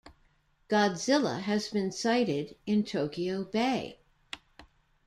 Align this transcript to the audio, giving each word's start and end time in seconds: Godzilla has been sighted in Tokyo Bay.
Godzilla 0.67 1.41
has 1.41 1.67
been 1.69 1.91
sighted 1.91 2.57
in 2.65 2.83
Tokyo 2.83 3.43
Bay. 3.43 3.99